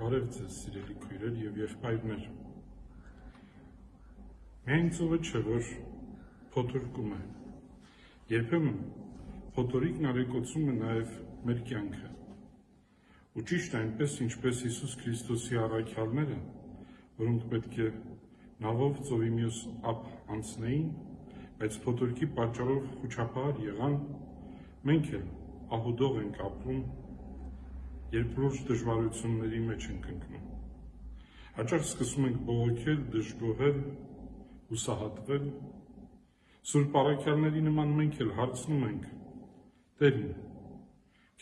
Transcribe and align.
Բարև 0.00 0.28
ձեզ, 0.32 0.52
սիրելի 0.56 0.94
քույրեր 0.96 1.34
եւ 1.36 1.56
եղբայրներ։ 1.60 2.20
Միայն 4.68 4.86
ծովը 4.96 5.18
չէ, 5.20 5.40
որ 5.48 5.66
փոթորկում 6.54 7.10
է։ 7.16 7.18
Երբեմն 8.32 8.78
փոթորիկն 9.58 10.08
արեկոծում 10.12 10.70
է 10.72 10.76
նաեւ 10.78 11.12
մեր 11.50 11.60
կյանքը։ 11.68 12.12
Ու 13.36 13.44
ճիշտ 13.50 13.76
այնպես, 13.80 14.16
ինչպես 14.24 14.62
Հիսուս 14.68 14.96
Քրիստոսի 15.02 15.60
առաքյալները, 15.66 16.38
որոնք 17.20 17.46
պետք 17.52 17.78
է 17.84 17.90
նավով 18.64 19.04
ծովի 19.10 19.30
մյուս 19.36 19.60
ափ 19.92 20.08
անցնեին, 20.38 20.88
բայց 21.60 21.78
փոթորկի 21.84 22.30
պատճառով 22.40 22.88
խոչապահար 23.02 23.62
եղան, 23.68 24.00
մենք 24.88 25.14
էլ 25.20 25.30
ահուդող 25.76 26.20
ենք 26.24 26.44
ապրում 26.48 26.82
երբ 28.10 28.38
լուրջ 28.42 28.62
դժվարությունների 28.68 29.58
մեջ 29.66 29.84
ենք 29.90 30.06
ընկնում։ 30.12 30.46
Հաճախ 31.58 31.84
սկսում 31.86 32.24
ենք 32.26 32.40
բողոքել, 32.48 33.02
դժգոհել, 33.14 33.78
հուսահատվել։ 34.70 35.44
Սուրբ 36.70 36.96
առաքյալների 37.00 37.62
նման 37.66 37.92
մենք 38.00 38.18
էլ 38.24 38.32
հարցնում 38.40 38.82
ենք. 38.88 39.04
Տերին, 40.00 40.32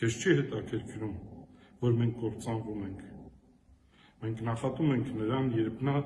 քեզ 0.00 0.18
չի 0.18 0.36
հետաքրքրում, 0.42 1.16
որ 1.86 1.96
մենք 2.02 2.20
կործանվում 2.24 2.84
ենք։ 2.88 3.02
Մենք 4.18 4.44
նախատում 4.50 4.94
ենք 4.98 5.10
նրան, 5.22 5.50
երբ 5.62 5.82
նա 5.88 5.96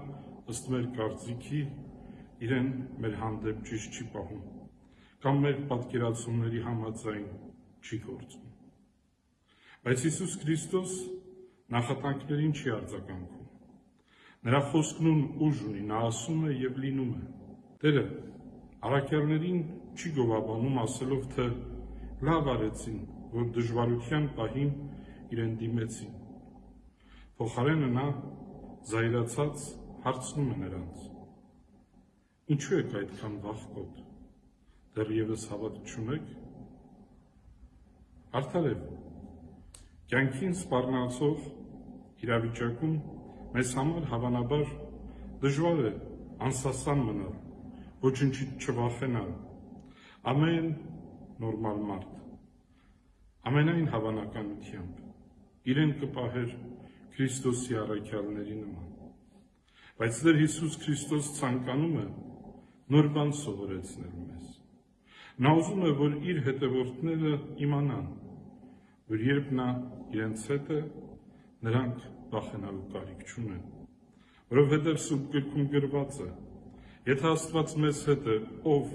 ըստ 0.53 0.73
մեր 0.77 0.89
կարծիքի 0.99 1.63
իրեն 2.47 2.73
մեր 3.03 3.19
հանդեպ 3.25 3.67
ճիշտ 3.71 3.99
չի 3.99 4.09
պահում, 4.15 4.47
կամ 5.27 5.45
մեր 5.47 5.61
պատկերացումների 5.73 6.65
համաձայն 6.71 7.29
չի 7.83 8.03
գործում։ 8.07 8.52
Բայց 9.83 10.03
Հիսուս 10.07 10.35
Քրիստոս 10.39 10.91
նախատանքներին 11.75 12.53
չի 12.55 12.69
արձագանքում։ 12.77 13.49
Նրա 14.47 14.61
խոսքն 14.71 15.25
ուժ 15.47 15.63
ունի, 15.69 15.83
նա 15.89 16.03
ասում 16.11 16.45
է 16.47 16.53
եւ 16.55 16.79
լինում 16.85 17.09
է։ 17.17 17.23
Տերը 17.83 18.05
առաքյալներին 18.91 19.59
չի 19.97 20.13
գովաբանում 20.21 20.79
ասելով, 20.85 21.27
թե 21.35 21.49
լավ 22.31 22.53
արեցին, 22.55 23.03
որ 23.35 23.51
դժվարության 23.59 24.31
պահին 24.39 24.73
իրեն 25.35 25.59
դիմեցին։ 25.65 26.17
Փոխարենը 27.43 27.93
նա 27.99 28.09
զայրացած 28.95 29.69
հարցնում 30.07 30.55
է 30.55 30.63
նրանց. 30.63 31.07
Ինչու 32.55 32.83
եք 32.85 32.99
այդքան 33.03 33.39
վախկոտ։ 33.51 34.03
Դեռևս 34.95 35.51
հավատ 35.51 35.87
չունեք։ 35.91 36.35
Արդարև 38.43 39.02
Կյանքին 40.13 40.51
սպառնացող 40.53 41.45
իրավիճակում 42.21 42.97
մեզ 43.55 43.71
համար 43.79 44.09
հավանաբար 44.11 44.65
դժվար 45.45 45.79
է 45.89 45.93
անսասան 46.49 47.05
մնալ, 47.07 47.31
ոչնչից 48.03 48.67
չվախենալ, 48.67 49.31
ամեն 50.33 50.69
նորմալ 51.45 51.81
մարդ, 51.89 52.13
ամենայն 53.53 53.89
հավանականությամբ 53.95 55.71
իրեն 55.73 55.95
կպահեր 56.03 56.53
Քրիստոսի 57.17 57.79
առաքյալների 57.87 58.57
նման։ 58.61 58.91
Բայց 60.03 60.21
դեր 60.29 60.43
Հիսուս 60.43 60.77
Քրիստոս 60.85 61.37
ցանկանում 61.41 61.97
է 62.03 62.07
նոր 62.93 63.09
բան 63.17 63.33
սովորեցնել 63.41 64.13
մեզ։ 64.29 64.53
Նա 65.41 65.53
ուզում 65.63 65.83
է, 65.89 65.93
որ 66.03 66.17
իր 66.33 66.43
հետևորդները 66.53 67.33
իմանան, 67.67 68.07
որ 69.11 69.25
երբ 69.27 69.53
նա 69.59 69.69
իրենց 70.15 70.45
հետ 70.53 70.71
է, 70.73 70.81
նրանք 71.67 72.05
վախենալու 72.33 72.87
կարիք 72.93 73.25
չունեն։ 73.33 73.63
Որովհետև 74.53 75.01
սուրբ 75.07 75.27
գրքում 75.33 75.69
գրված 75.73 76.21
է. 76.23 76.29
Եթե 77.09 77.29
Աստված 77.33 77.75
մեզ 77.83 78.01
հետ 78.09 78.29
է, 78.31 78.37
ով 78.73 78.95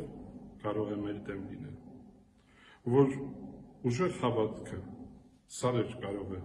կարող 0.63 0.91
է 0.93 0.97
մեր 1.03 1.17
դեմ 1.27 1.41
լինել։ 1.51 1.77
Որ 2.97 3.15
ուժեղ 3.87 4.13
հավատքը 4.21 4.79
սարեր 5.57 5.95
կարող 6.03 6.35
է 6.37 6.41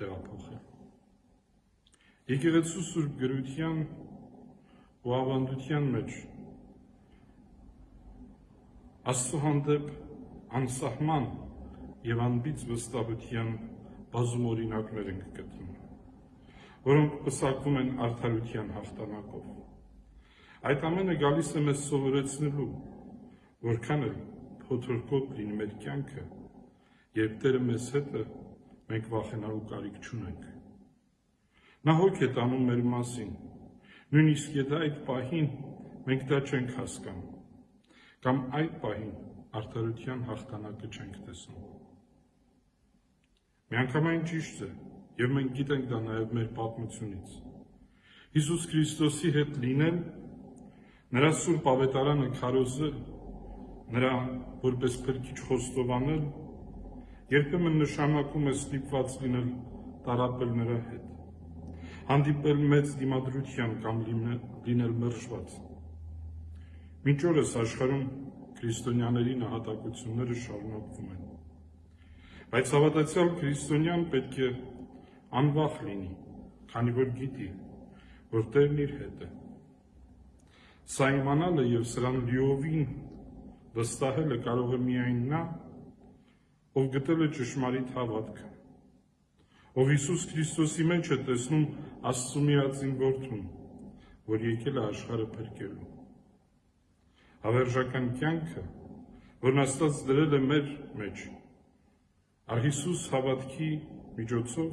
տեղափոխել։ 0.00 0.60
Եկեղեցու 2.32 2.84
սուրբ 2.88 3.16
գրության 3.22 3.80
ու 5.02 5.14
ավանդության 5.18 5.88
մեջ 5.96 6.18
Աստծո 9.12 9.38
հանդեպ 9.42 9.86
անսահման 10.58 11.24
եւ 12.02 12.20
անբիծ 12.26 12.62
վստահության 12.68 13.50
բազում 14.12 14.46
օրինակներ 14.52 15.10
ենք 15.12 15.26
գտնում, 15.36 15.74
որոնք 16.86 17.12
պսակվում 17.26 17.76
են 17.82 17.90
արդարության 18.06 18.72
հաղթանակով։ 18.76 19.44
Այդ 20.70 20.86
ամենը 20.88 21.14
գալիս 21.22 21.52
է 21.58 21.62
մեզ 21.68 21.84
սովորեցնելու, 21.88 22.66
որքան 23.68 24.06
էլ 24.08 24.16
փոթորկոտ 24.64 25.30
լինի 25.38 25.58
մեր 25.60 25.72
կյանքը, 25.84 26.24
երբ 27.22 27.38
Տերը 27.42 27.62
մեզ 27.68 27.86
հետ 27.96 28.16
է, 28.18 28.24
մենք 28.92 29.08
վախենալու 29.14 29.64
կարիք 29.72 29.98
չունենք։ 30.02 30.48
Նա 31.82 31.94
հոգ 31.98 32.22
է 32.22 32.28
տանում 32.38 32.66
մեր 32.70 32.82
մասին, 32.92 33.30
նույնիսկ 34.14 34.56
եթե 34.58 34.80
այդ 34.86 34.98
պահին 35.06 35.48
մենք 36.08 36.26
դա 36.32 36.40
չենք 36.50 36.74
հասկանում, 36.78 37.30
կամ 38.26 38.42
այդ 38.58 38.74
պահին 38.82 39.14
արդարության 39.62 40.26
հաղթանակը 40.28 40.92
չենք 40.92 41.16
տեսնում։ 41.28 41.91
Միանգամայն 43.72 44.24
ճիշտ 44.28 44.58
է, 44.66 44.66
եւ 45.22 45.30
մենք 45.32 45.52
գիտենք 45.56 45.84
դա 45.88 45.98
նաեւ 46.06 46.32
մեր 46.36 46.48
պատմությունից։ 46.58 47.36
Հիսուս 48.36 48.66
Քրիստոսի 48.72 49.30
հետ 49.36 49.54
լինել, 49.62 49.96
նրա 51.16 51.30
սուրբ 51.40 51.70
ավետարանը 51.72 52.26
քարոզել, 52.36 52.98
նրա 53.96 54.12
որպես 54.66 54.98
փրկիչ 55.06 55.38
խոստովանել, 55.48 56.22
երբեմն 57.32 57.80
նշանակում 57.84 58.52
է 58.52 58.54
ստիպված 58.60 59.18
լինել 59.24 59.50
տարապել 60.06 60.54
նրա 60.60 60.78
հետ, 60.92 61.10
հանդիպել 62.12 62.64
մեծ 62.76 62.96
դիմադրության 63.02 63.76
կամ 63.88 64.06
լինել 64.68 64.96
մրժված։ 65.02 65.60
Մինչ 67.08 67.20
օրս 67.32 67.58
աշխարհում 67.66 68.08
քրիստոնյաների 68.60 69.36
նահատակությունները 69.46 70.42
շարունակվում 70.46 71.14
են։ 71.16 71.31
Բայց 72.52 72.70
հավատացյալ 72.74 73.30
քրիստոնյան 73.38 74.02
պետք 74.12 74.34
է 74.44 74.48
անվախ 75.40 75.76
լինի, 75.86 76.10
քանի 76.72 76.92
որ 76.98 77.08
գիտի, 77.16 77.46
որ 78.32 78.44
Տերն 78.52 78.82
իր 78.84 78.92
հետ 78.98 79.22
է։ 79.24 79.28
Սա 80.92 81.08
իմանալը 81.16 81.64
եւ 81.70 81.86
սրան 81.94 82.18
լիովին 82.28 82.92
վստահելը 83.78 84.38
կարող 84.44 84.76
է 84.76 84.82
միայն 84.84 85.24
նա, 85.32 85.40
ով 86.76 86.92
գտել 86.98 87.24
է 87.24 87.32
ճշմարիտ 87.40 87.96
հավատքը, 87.96 88.48
ով 89.80 89.92
Հիսուս 89.96 90.30
Քրիստոսի 90.36 90.88
մեջ 90.92 91.12
է 91.16 91.18
տեսնում 91.32 91.66
Աստծո 92.12 92.46
միածին 92.52 92.96
որդուն, 93.00 93.44
որ 94.28 94.50
եկել 94.52 94.76
է 94.76 94.84
աշխարհը 94.92 95.30
փրկելու։ 95.38 95.92
Հավերժական 97.48 98.16
կյանքը, 98.20 98.66
որն 99.46 99.62
Աստված 99.64 100.02
դրել 100.10 100.36
է 100.36 100.42
մեր 100.52 100.68
մեջ, 101.00 101.24
Արհիսուս 102.50 103.02
հավատքի 103.12 103.68
միջոցով 104.16 104.72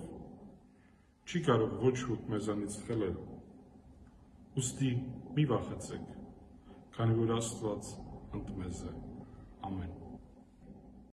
չի 1.29 1.41
կարող 1.45 1.75
ոչ 1.85 1.93
ոք 2.09 2.25
մեզանից 2.33 2.77
խելել։ 2.87 3.15
Ոստի 4.57 4.91
մի 5.37 5.45
վախեցեք, 5.53 6.11
քանի 6.97 7.17
որ 7.21 7.35
Աստված 7.37 7.95
ընդ 8.39 8.53
մեզ 8.57 8.85
է։ 8.89 8.93
Ամեն։ 9.69 10.08